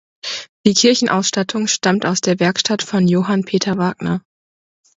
Die 0.65 0.73
Kirchenausstattung 0.73 1.67
stammt 1.67 2.07
aus 2.07 2.21
der 2.21 2.39
Werkstatt 2.39 2.81
von 2.81 3.07
Johann 3.07 3.43
Peter 3.43 3.77
Wagner. 3.77 4.21